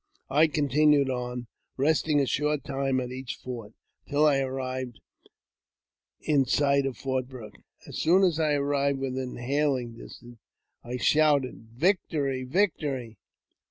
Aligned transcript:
I 0.31 0.47
continued 0.47 1.11
on, 1.11 1.45
resting 1.77 2.19
a 2.19 2.25
short 2.25 2.63
time 2.63 2.99
at 2.99 3.11
each 3.11 3.35
fort, 3.35 3.73
until 4.07 4.25
I 4.25 4.39
arrived 4.39 4.99
in 6.21 6.45
sight 6.45 6.87
of 6.87 6.97
Fort 6.97 7.25
I 7.25 7.27
Brooke. 7.27 7.53
As 7.85 7.99
soon 7.99 8.23
as 8.23 8.39
I 8.39 8.53
arrived 8.53 8.97
within 8.97 9.37
hailing 9.37 9.93
distance, 9.95 10.39
I 10.83 10.97
shouted" 10.97 11.67
Victory! 11.79 12.43
victory 12.45 13.19